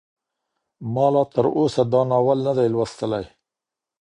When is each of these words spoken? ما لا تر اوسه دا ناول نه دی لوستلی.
ما 0.93 1.05
لا 1.15 1.23
تر 1.33 1.45
اوسه 1.57 1.83
دا 1.93 2.01
ناول 2.11 2.39
نه 2.47 2.53
دی 2.57 2.67
لوستلی. 2.73 3.25